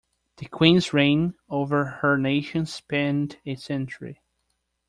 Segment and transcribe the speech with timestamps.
[0.37, 4.23] The queen’s reign over her nation spanned a century.